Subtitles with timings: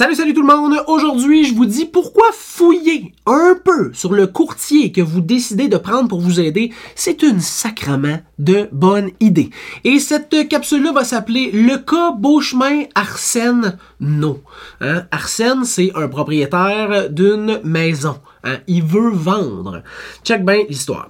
[0.00, 0.82] Salut, salut tout le monde!
[0.86, 5.76] Aujourd'hui, je vous dis pourquoi fouiller un peu sur le courtier que vous décidez de
[5.76, 9.50] prendre pour vous aider, c'est une sacrement de bonne idée.
[9.84, 14.40] Et cette capsule-là va s'appeler Le cas Beauchemin Arsène No.
[14.80, 15.02] Hein?
[15.10, 18.16] Arsène, c'est un propriétaire d'une maison.
[18.44, 18.58] Hein?
[18.66, 19.82] Il veut vendre.
[20.24, 21.08] Check bien l'histoire.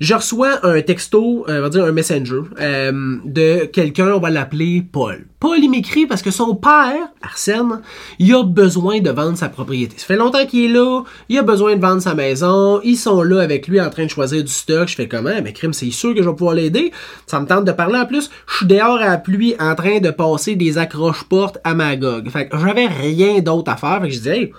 [0.00, 4.30] Je reçois un texto, euh, on va dire un messenger, euh, de quelqu'un, on va
[4.30, 5.26] l'appeler Paul.
[5.38, 7.80] Paul, il m'écrit parce que son père, Arsène,
[8.18, 9.96] il a besoin de vendre sa propriété.
[9.98, 13.22] Ça fait longtemps qu'il est là, il a besoin de vendre sa maison, ils sont
[13.22, 14.88] là avec lui en train de choisir du stock.
[14.88, 15.40] Je fais comment?
[15.42, 16.92] Mais crime, c'est sûr que je vais pouvoir l'aider.
[17.26, 18.30] Ça me tente de parler en plus.
[18.48, 22.28] Je suis dehors à la pluie en train de passer des accroches-portes à Magog.
[22.30, 24.00] Fait que j'avais rien d'autre à faire.
[24.02, 24.52] Fait que je dis, hey,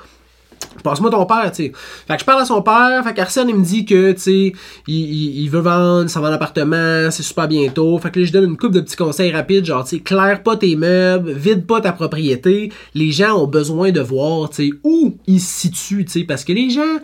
[0.83, 1.71] passe-moi ton père, tu sais.
[2.07, 4.53] Fait que je parle à son père, fait qu'Arsène, il me dit que, tu sais,
[4.87, 7.97] il, il, veut vendre, ça va en appartement, c'est super bientôt.
[7.99, 10.43] Fait que là, je donne une coupe de petits conseils rapides, genre, tu sais, claire
[10.43, 12.71] pas tes meubles, vide pas ta propriété.
[12.93, 16.43] Les gens ont besoin de voir, tu sais, où ils se situent, tu sais, parce
[16.43, 16.99] que les gens,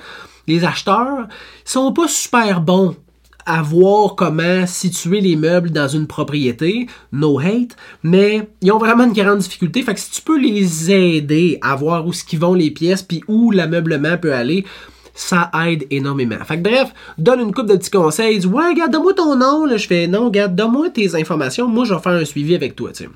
[0.47, 1.27] les acheteurs,
[1.65, 2.95] sont pas super bons
[3.47, 9.05] à voir comment situer les meubles dans une propriété, no hate, mais ils ont vraiment
[9.05, 9.81] une grande difficulté.
[9.81, 13.51] Fait que si tu peux les aider à voir où vont les pièces, puis où
[13.51, 14.65] l'ameublement peut aller,
[15.15, 16.43] ça aide énormément.
[16.45, 19.65] Fait que bref, donne une coupe de petits conseils, dis ouais, regarde, donne-moi ton nom,
[19.65, 22.75] là, je fais non, regarde, donne-moi tes informations, moi je vais faire un suivi avec
[22.75, 23.09] toi, tu sais.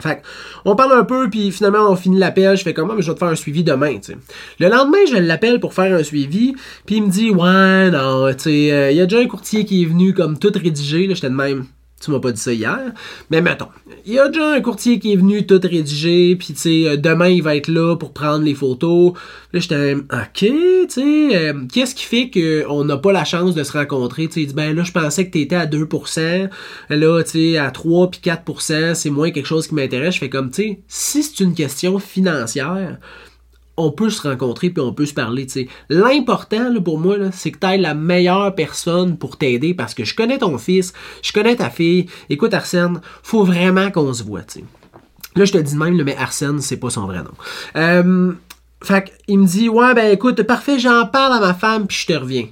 [0.00, 0.22] Fait
[0.64, 2.56] on parle un peu, puis finalement, on finit l'appel.
[2.56, 4.18] Je fais comment, mais je vais te faire un suivi demain, tu sais.
[4.60, 6.54] Le lendemain, je l'appelle pour faire un suivi,
[6.86, 9.64] puis il me dit, ouais, non, tu sais, euh, il y a déjà un courtier
[9.64, 11.66] qui est venu comme tout rédigé, là, j'étais de même.
[12.00, 12.92] Tu m'as pas dit ça hier.
[13.30, 13.68] Mais mettons,
[14.06, 16.96] il y a déjà un courtier qui est venu tout rédiger, puis tu sais, euh,
[16.96, 19.14] demain il va être là pour prendre les photos.
[19.52, 23.62] Là, j'étais, ok, tu sais, euh, qu'est-ce qui fait qu'on n'a pas la chance de
[23.64, 24.28] se rencontrer?
[24.28, 26.48] Tu sais, il dit, ben là, je pensais que tu étais à 2%,
[26.90, 30.14] là, tu sais, à 3 puis 4%, c'est moins quelque chose qui m'intéresse.
[30.14, 32.98] Je fais comme, tu sais, si c'est une question financière,
[33.78, 35.46] on peut se rencontrer puis on peut se parler.
[35.88, 40.14] L'important pour moi, c'est que tu aies la meilleure personne pour t'aider parce que je
[40.14, 42.06] connais ton fils, je connais ta fille.
[42.28, 44.42] Écoute, Arsène, faut vraiment qu'on se voit.
[44.42, 44.64] T'sais.
[45.36, 47.30] Là, je te dis même, mais Arsène, c'est pas son vrai nom.
[47.76, 48.32] Euh,
[49.28, 52.18] il me dit Ouais, ben écoute, parfait, j'en parle à ma femme puis je te
[52.18, 52.46] reviens.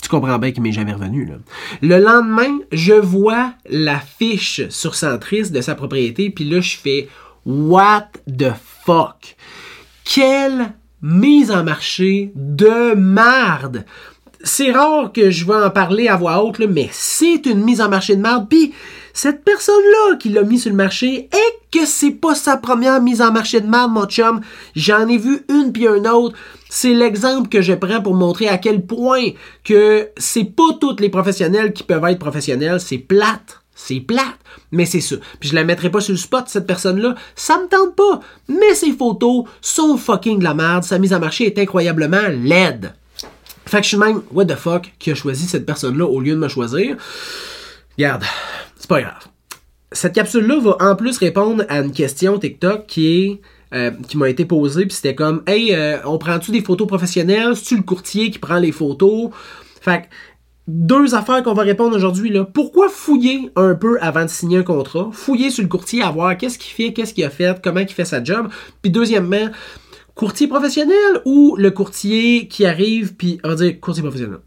[0.00, 1.26] Tu comprends bien qu'il m'est jamais revenu.
[1.26, 1.34] Là.
[1.82, 7.08] Le lendemain, je vois la fiche sur Centris de sa propriété, puis là, je fais
[7.48, 8.52] What the
[8.84, 9.34] fuck?
[10.04, 13.86] Quelle mise en marché de marde!
[14.44, 17.88] C'est rare que je vais en parler à voix haute, mais c'est une mise en
[17.88, 18.50] marché de marde.
[18.50, 18.74] Puis
[19.14, 23.22] cette personne-là qui l'a mis sur le marché, et que c'est pas sa première mise
[23.22, 24.42] en marché de marde, mon chum?
[24.76, 26.36] J'en ai vu une puis un autre.
[26.68, 29.30] C'est l'exemple que je prends pour montrer à quel point
[29.64, 32.78] que c'est pas tous les professionnels qui peuvent être professionnels.
[32.78, 33.62] C'est plate.
[33.80, 34.38] C'est plate,
[34.72, 35.14] mais c'est ça.
[35.38, 37.14] Puis je la mettrai pas sur le spot, cette personne-là.
[37.36, 38.20] Ça me tente pas.
[38.48, 40.82] Mais ses photos sont fucking de la merde.
[40.82, 42.92] Sa mise en marché est incroyablement laide.
[43.66, 46.32] Fait que je suis même, what the fuck, qui a choisi cette personne-là au lieu
[46.32, 46.96] de me choisir.
[47.96, 48.24] Regarde,
[48.76, 49.28] c'est pas grave.
[49.92, 53.40] Cette capsule-là va en plus répondre à une question TikTok qui.
[53.74, 57.54] Euh, m'a été posée, puis c'était comme Hey, euh, on prend-tu des photos professionnelles?
[57.54, 59.30] C'est-tu le courtier qui prend les photos?
[59.80, 60.08] Fait
[60.68, 62.32] deux affaires qu'on va répondre aujourd'hui.
[62.52, 65.08] Pourquoi fouiller un peu avant de signer un contrat?
[65.12, 67.88] Fouiller sur le courtier à voir qu'est-ce qu'il fait, qu'est-ce qu'il a fait, comment il
[67.88, 68.48] fait sa job.
[68.82, 69.48] Puis deuxièmement,
[70.14, 74.40] courtier professionnel ou le courtier qui arrive, puis on va dire courtier professionnel.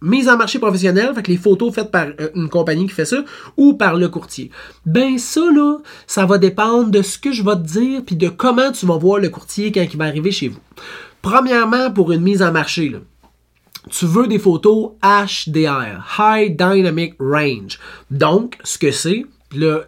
[0.00, 3.04] Mise en marché professionnel, fait que les photos faites par euh, une compagnie qui fait
[3.04, 3.22] ça,
[3.56, 4.50] ou par le courtier.
[4.84, 5.78] Ben ça là,
[6.08, 8.96] ça va dépendre de ce que je vais te dire, puis de comment tu vas
[8.96, 10.58] voir le courtier quand il va arriver chez vous.
[11.22, 12.98] Premièrement, pour une mise en marché, là,
[13.90, 17.78] tu veux des photos HDR, High Dynamic Range.
[18.10, 19.80] Donc, ce que c'est, là,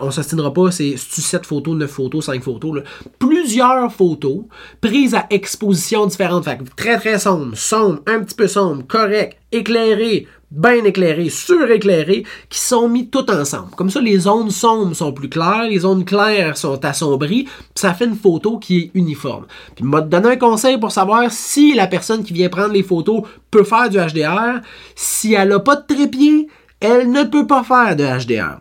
[0.00, 2.76] on s'astinera pas, c'est 7 photos, 9 photos, 5 photos.
[2.76, 2.82] Là.
[3.18, 4.44] Plusieurs photos
[4.80, 6.44] prises à exposition différente.
[6.44, 12.58] Fait très très sombre, sombre, un petit peu sombre, correct, éclairé, bien éclairé, suréclairé, qui
[12.58, 13.70] sont mis tout ensemble.
[13.76, 17.94] Comme ça, les zones sombres sont plus claires, les zones claires sont assombries, puis ça
[17.94, 19.46] fait une photo qui est uniforme.
[19.74, 23.22] Puis m'a donné un conseil pour savoir si la personne qui vient prendre les photos
[23.50, 24.60] peut faire du HDR.
[24.94, 26.48] Si elle n'a pas de trépied,
[26.80, 28.58] elle ne peut pas faire de HDR.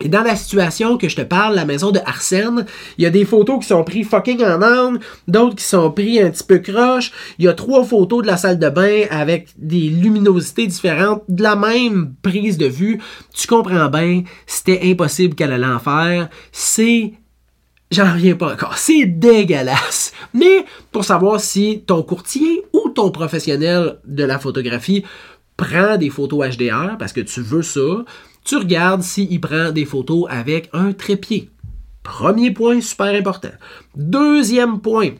[0.00, 2.66] Et dans la situation que je te parle, la maison de Arsène,
[2.98, 4.98] il y a des photos qui sont prises fucking en angle,
[5.28, 7.12] d'autres qui sont prises un petit peu croche.
[7.38, 11.44] Il y a trois photos de la salle de bain avec des luminosités différentes, de
[11.44, 13.00] la même prise de vue.
[13.32, 16.28] Tu comprends bien, c'était impossible qu'elle allait en faire.
[16.50, 17.12] C'est
[17.90, 18.76] J'en reviens pas encore.
[18.76, 20.12] C'est dégueulasse.
[20.32, 25.04] Mais pour savoir si ton courtier ou ton professionnel de la photographie
[25.56, 28.04] prend des photos HDR parce que tu veux ça,
[28.44, 31.50] tu regardes s'il prend des photos avec un trépied.
[32.02, 33.52] Premier point, super important.
[33.96, 35.12] Deuxième point,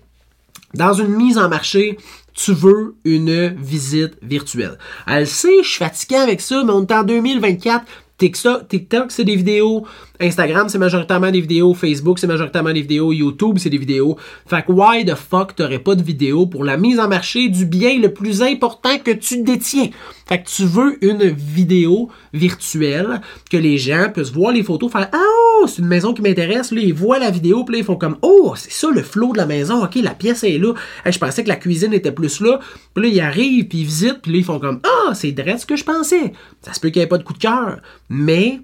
[0.74, 1.96] dans une mise en marché,
[2.34, 4.76] tu veux une visite virtuelle.
[5.06, 7.84] Elle sait, je suis fatigué avec ça, mais on est en 2024,
[8.16, 9.84] TikTok, c'est des vidéos.
[10.20, 11.74] Instagram, c'est majoritairement des vidéos.
[11.74, 13.12] Facebook, c'est majoritairement des vidéos.
[13.12, 14.16] YouTube, c'est des vidéos.
[14.46, 17.66] Fait que why the fuck t'aurais pas de vidéo pour la mise en marché du
[17.66, 19.88] bien le plus important que tu détiens?
[20.26, 23.20] Fait que tu veux une vidéo virtuelle
[23.50, 26.70] que les gens puissent voir les photos, faire Ah, c'est une maison qui m'intéresse.
[26.70, 29.32] Là, ils voient la vidéo, puis là, ils font comme Oh, c'est ça le flow
[29.32, 29.84] de la maison.
[29.84, 30.74] Ok, la pièce est là.
[31.06, 32.60] je pensais que la cuisine était plus là.
[32.94, 35.60] Puis là, ils arrivent, puis ils visitent, puis là, ils font comme Ah, c'est direct
[35.60, 36.32] ce que je pensais.
[36.62, 37.78] Ça se peut qu'il n'y ait pas de coup de cœur.
[38.08, 38.60] Mais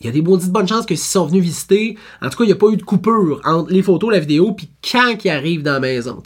[0.00, 2.44] il y a des de bonnes chances que s'ils sont venus visiter, en tout cas,
[2.44, 5.28] il n'y a pas eu de coupure entre les photos, la vidéo, puis quand ils
[5.28, 6.22] arrivent dans la maison.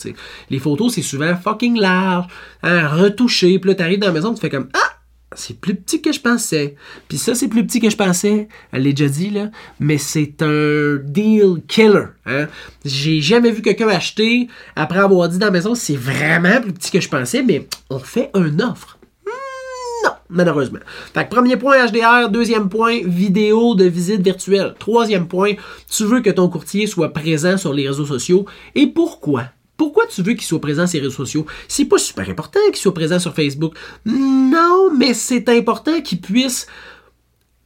[0.49, 2.27] Les photos, c'est souvent fucking large,
[2.63, 4.84] hein, retouché, puis là, arrives dans la maison, tu fais comme Ah!
[5.35, 6.77] C'est plus petit que je pensais.
[7.09, 8.49] Puis ça, c'est plus petit que je pensais.
[8.73, 9.51] Elle l'a déjà dit, là.
[9.81, 12.07] Mais c'est un deal killer.
[12.27, 12.47] Hein?
[12.85, 16.91] J'ai jamais vu quelqu'un acheter après avoir dit dans la maison c'est vraiment plus petit
[16.91, 18.99] que je pensais, mais on fait une offre
[20.29, 20.81] malheureusement.
[21.13, 24.75] Fait que premier point HDR, deuxième point vidéo de visite virtuelle.
[24.79, 25.53] Troisième point,
[25.89, 28.45] tu veux que ton courtier soit présent sur les réseaux sociaux.
[28.75, 29.45] Et pourquoi?
[29.77, 31.47] Pourquoi tu veux qu'il soit présent sur les réseaux sociaux?
[31.69, 33.75] C'est pas super important qu'il soit présent sur Facebook.
[34.07, 36.67] Non, mais c'est important qu'il puisse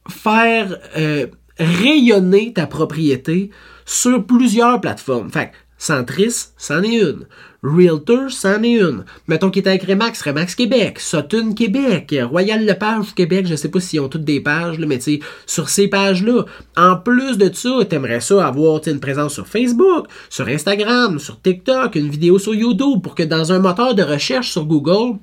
[0.09, 1.27] faire euh,
[1.59, 3.51] rayonner ta propriété
[3.85, 5.29] sur plusieurs plateformes.
[5.31, 7.25] Fait Centris, c'en est une.
[7.63, 9.05] Realtor, c'en est une.
[9.27, 13.79] Mettons qu'il est avec Remax, Remax Québec, Sutton Québec, Royal Lepage Québec, je sais pas
[13.79, 16.43] s'ils ont toutes des pages, mais tu sur ces pages-là.
[16.75, 21.95] En plus de ça, t'aimerais ça avoir une présence sur Facebook, sur Instagram, sur TikTok,
[21.95, 25.17] une vidéo sur YouTube pour que dans un moteur de recherche sur Google,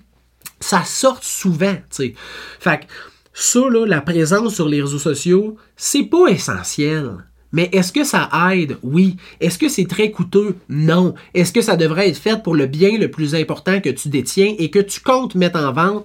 [0.59, 2.15] ça sorte souvent, tu.
[2.61, 2.85] Fait que
[3.35, 7.13] ça, la présence sur les réseaux sociaux, c'est pas essentiel.
[7.57, 8.77] Mais est-ce que ça aide?
[8.83, 9.17] Oui.
[9.41, 10.57] Est-ce que c'est très coûteux?
[10.69, 11.15] Non.
[11.33, 14.55] Est-ce que ça devrait être fait pour le bien le plus important que tu détiens
[14.59, 16.05] et que tu comptes mettre en vente?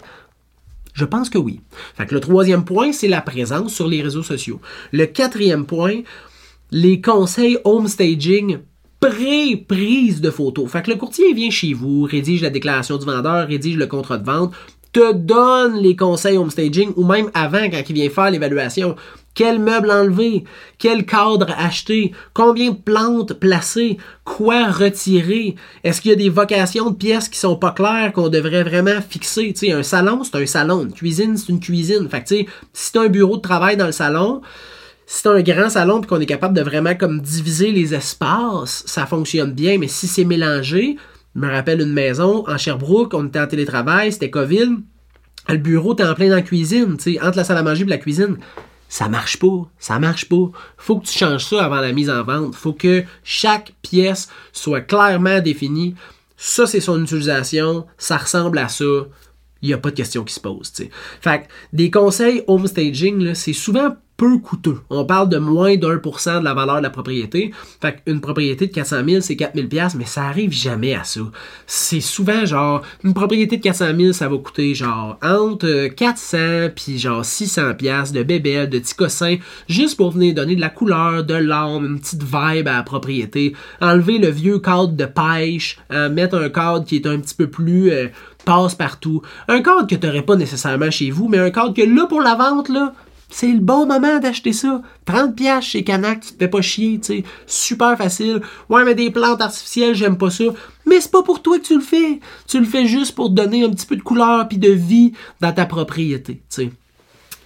[0.94, 1.60] Je pense que oui.
[1.98, 4.62] Fait que le troisième point, c'est la présence sur les réseaux sociaux.
[4.94, 6.04] Le quatrième point,
[6.72, 8.60] les conseils home staging
[9.02, 10.72] pré-prise de photos.
[10.72, 14.26] Fait le courtier vient chez vous, rédige la déclaration du vendeur, rédige le contrat de
[14.26, 14.54] vente,
[14.94, 18.96] te donne les conseils home staging ou même avant quand il vient faire l'évaluation.
[19.34, 20.44] Quel meuble enlever?
[20.78, 22.12] Quel cadre acheter?
[22.34, 23.98] Combien de plantes placer?
[24.26, 25.56] Quoi retirer?
[25.84, 29.00] Est-ce qu'il y a des vocations de pièces qui sont pas claires qu'on devrait vraiment
[29.02, 29.54] fixer?
[29.54, 30.84] Tu sais, un salon, c'est un salon.
[30.84, 32.10] Une cuisine, c'est une cuisine.
[32.10, 34.42] Fait que, si t'as un bureau de travail dans le salon,
[35.06, 38.84] si t'as un grand salon et qu'on est capable de vraiment comme diviser les espaces,
[38.86, 39.78] ça fonctionne bien.
[39.78, 40.98] Mais si c'est mélangé,
[41.36, 44.78] je me rappelle une maison en Sherbrooke, on était en télétravail, c'était COVID.
[45.48, 47.84] Le bureau était en plein dans la cuisine, tu sais, entre la salle à manger
[47.84, 48.38] et la cuisine
[48.92, 50.52] ça marche pas, ça marche pas.
[50.78, 52.56] Faut que tu changes ça avant la mise en vente.
[52.56, 55.96] Faut que chaque pièce soit clairement définie.
[56.36, 58.84] Ça, c'est son utilisation, ça ressemble à ça.
[59.62, 60.74] Il n'y a pas de question qui se pose.
[60.74, 60.90] T'sais.
[61.22, 64.78] Fait que des conseils home staging, c'est souvent peu coûteux.
[64.92, 67.52] On parle de moins d'un pour cent de la valeur de la propriété.
[67.82, 71.22] Fait qu'une propriété de 400 000, c'est 4 000 mais ça arrive jamais à ça.
[71.66, 76.38] C'est souvent genre, une propriété de 400 000, ça va coûter genre entre 400
[76.76, 79.38] puis genre 600 pièces de bébelles, de petits cossins,
[79.68, 83.56] juste pour venir donner de la couleur, de l'âme, une petite vibe à la propriété.
[83.82, 87.48] Enlever le vieux cadre de pêche, euh, mettre un cadre qui est un petit peu
[87.48, 88.10] plus euh,
[88.46, 89.24] passe partout.
[89.48, 92.36] Un cadre que tu pas nécessairement chez vous, mais un cadre que là, pour la
[92.36, 92.94] vente, là,
[93.32, 94.82] c'est le bon moment d'acheter ça.
[95.06, 97.24] 30 pièces chez Canac, tu te fais pas chier, tu sais.
[97.48, 98.42] Super facile.
[98.70, 100.44] Ouais, mais des plantes artificielles, j'aime pas ça.
[100.86, 102.20] Mais c'est pas pour toi que tu le fais.
[102.48, 105.54] Tu le fais juste pour donner un petit peu de couleur puis de vie dans
[105.54, 106.72] ta propriété, tu sais.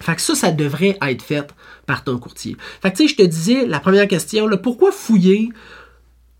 [0.00, 1.54] Fait que ça, ça devrait être fait
[1.86, 2.56] par ton courtier.
[2.82, 5.50] Fait que tu sais, je te disais, la première question, là, pourquoi fouiller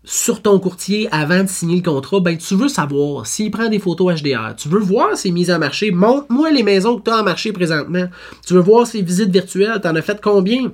[0.09, 3.77] sur ton courtier avant de signer le contrat, ben tu veux savoir s'il prend des
[3.77, 4.55] photos HDR.
[4.55, 5.91] Tu veux voir ses mises en marché.
[5.91, 8.05] Montre-moi les maisons que tu as en marché présentement.
[8.45, 9.79] Tu veux voir ses visites virtuelles.
[9.81, 10.71] Tu en as fait combien?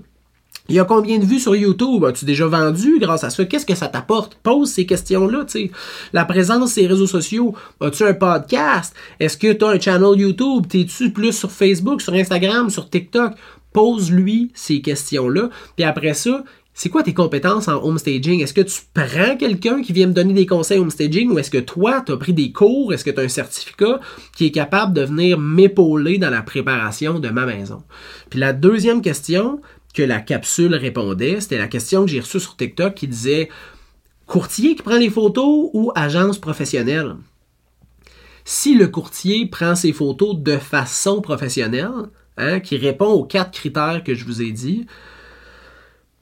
[0.70, 2.06] Il y a combien de vues sur YouTube?
[2.06, 3.44] As-tu déjà vendu grâce à ça?
[3.44, 4.36] Qu'est-ce que ça t'apporte?
[4.36, 5.72] Pose ces questions-là, tu sais.
[6.14, 7.56] La présence des réseaux sociaux.
[7.82, 8.96] As-tu un podcast?
[9.20, 10.68] Est-ce que tu as un channel YouTube?
[10.70, 13.34] T'es-tu plus sur Facebook, sur Instagram, sur TikTok?
[13.74, 15.50] Pose-lui ces questions-là.
[15.76, 18.42] Puis après ça, c'est quoi tes compétences en home staging?
[18.42, 21.52] Est-ce que tu prends quelqu'un qui vient me donner des conseils home staging ou est-ce
[21.52, 22.94] que toi, tu as pris des cours?
[22.94, 24.00] Est-ce que tu as un certificat
[24.36, 27.84] qui est capable de venir m'épauler dans la préparation de ma maison?
[28.32, 29.62] Puis la deuxième question
[29.94, 33.50] que la capsule répondait, c'était la question que j'ai reçue sur TikTok qui disait
[34.26, 37.18] courtier qui prend les photos ou agence professionnelle?
[38.46, 44.04] Si le courtier prend ses photos de façon professionnelle, hein, qui répond aux quatre critères
[44.04, 44.88] que je vous ai dit,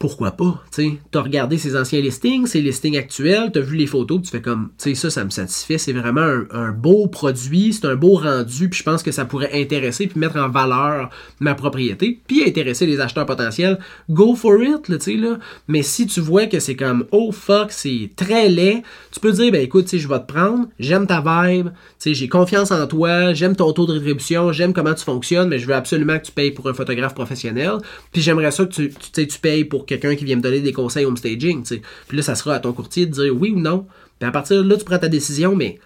[0.02, 0.98] pourquoi pas, tu.
[1.12, 4.70] T'as regardé ses anciens listings, ses listings actuels, t'as vu les photos, tu fais comme,
[4.80, 8.68] tu sais, ça, ça me satisfait, c'est vraiment un, beau produit, c'est un beau rendu,
[8.68, 12.88] puis je pense que ça pourrait intéresser puis mettre en valeur ma propriété, puis intéresser
[12.88, 13.78] les acheteurs potentiels.
[14.10, 15.38] Go for it, tu sais, là.
[15.68, 18.82] Mais si tu vois que c'est comme, oh fuck, c'est très laid,
[19.12, 22.14] tu peux dire, ben écoute, tu je vais te prendre, j'aime ta vibe, tu sais,
[22.16, 25.68] j'ai confiance en toi, j'aime ton taux de rétribution, j'aime comment tu fonctionnes, mais je
[25.68, 27.74] veux absolument que tu payes pour un photographe professionnel,
[28.12, 30.74] puis j'aimerais ça que tu, tu, tu payes pour quelqu'un qui vient me donner des
[30.74, 31.64] conseils home staging.
[31.64, 33.88] Puis là, ça sera à ton courtier de dire oui ou non.
[34.20, 35.80] Puis à partir de là, tu prends ta décision, mais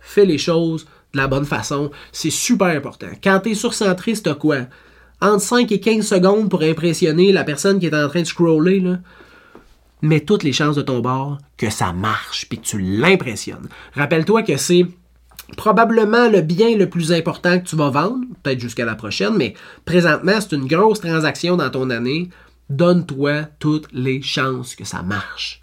[0.00, 1.90] fais les choses de la bonne façon.
[2.12, 3.08] C'est super important.
[3.22, 4.58] Quand tu es surcentré, c'est quoi?
[5.20, 8.80] Entre 5 et 15 secondes pour impressionner la personne qui est en train de scroller,
[8.80, 8.98] là.
[10.02, 13.68] Mets toutes les chances de ton bord que ça marche puis que tu l'impressionnes.
[13.94, 14.86] Rappelle-toi que c'est
[15.56, 19.54] probablement le bien le plus important que tu vas vendre, peut-être jusqu'à la prochaine, mais
[19.84, 22.28] présentement, c'est une grosse transaction dans ton année
[22.76, 25.60] donne-toi toutes les chances que ça marche.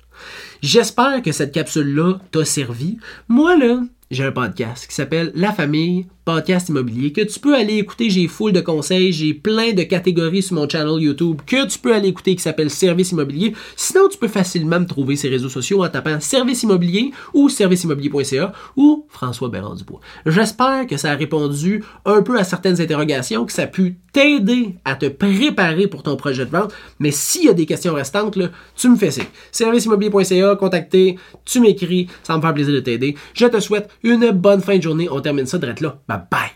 [0.62, 2.98] J'espère que cette capsule-là t'a servi.
[3.27, 7.78] Moi, là, j'ai un podcast qui s'appelle La Famille podcast immobilier que tu peux aller
[7.78, 8.10] écouter.
[8.10, 11.94] J'ai full de conseils, j'ai plein de catégories sur mon channel YouTube que tu peux
[11.94, 13.54] aller écouter qui s'appelle Service immobilier.
[13.75, 18.54] Sinon, tu peux facilement me trouver ces réseaux sociaux en tapant Service immobilier ou serviceimmobilier.ca
[18.75, 20.00] ou François Bérard Dubois.
[20.25, 24.75] J'espère que ça a répondu un peu à certaines interrogations, que ça a pu t'aider
[24.86, 26.74] à te préparer pour ton projet de vente.
[27.00, 29.25] Mais s'il y a des questions restantes, là, tu me fais signe.
[29.51, 33.16] Serviceimmobilier.ca, contacter, tu m'écris, ça me fait plaisir de t'aider.
[33.34, 35.08] Je te souhaite une bonne fin de journée.
[35.10, 36.00] On termine ça direct là.
[36.12, 36.51] Bye bye.